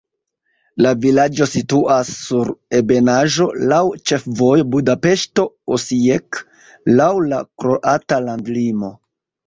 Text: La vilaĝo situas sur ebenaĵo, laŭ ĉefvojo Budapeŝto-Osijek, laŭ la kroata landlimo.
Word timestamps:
La 0.85 0.93
vilaĝo 1.03 1.47
situas 1.51 2.09
sur 2.29 2.49
ebenaĵo, 2.79 3.49
laŭ 3.73 3.83
ĉefvojo 4.13 4.67
Budapeŝto-Osijek, 4.79 6.45
laŭ 7.01 7.15
la 7.31 7.47
kroata 7.61 8.25
landlimo. 8.31 8.97